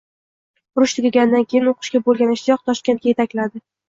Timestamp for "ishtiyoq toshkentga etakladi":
2.37-3.63